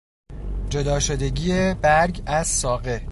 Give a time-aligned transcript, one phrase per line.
[0.69, 3.01] جدا شدگی برگ از ساقه